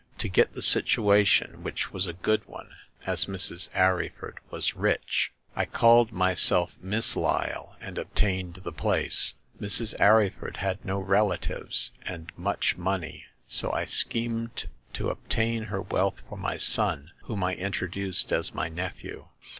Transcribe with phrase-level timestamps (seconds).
[0.17, 2.73] To get the situation, which was a good one,
[3.05, 5.61] as Mrs, Arryford was rich^ «84 Hagar of the Pawn Shop.
[5.61, 9.35] I called myself Miss Lyle, and obtained the place.
[9.61, 9.93] Mrs.
[9.99, 16.35] Arryford had no relatives and much money, so I schemed to obtain her wealth for
[16.39, 19.27] my son, whom I introduced as my nephew.